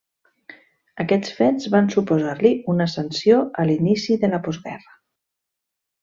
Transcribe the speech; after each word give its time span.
Aquests 1.03 1.33
fets 1.41 1.67
van 1.75 1.89
suposar-li 1.95 2.51
una 2.73 2.87
sanció 2.97 3.37
a 3.63 3.69
l'inici 3.71 4.17
de 4.25 4.31
la 4.35 4.41
postguerra. 4.49 4.97